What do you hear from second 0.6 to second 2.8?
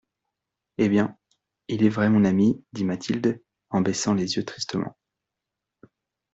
Eh bien! il est vrai, mon ami,